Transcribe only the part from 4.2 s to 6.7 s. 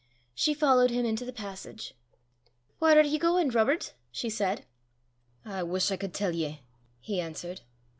said. "I wuss I cud tell ye,"